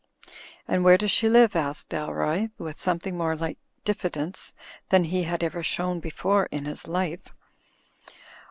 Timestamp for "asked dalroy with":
1.55-2.79